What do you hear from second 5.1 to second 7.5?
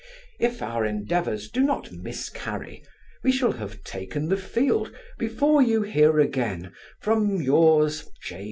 before you hear again from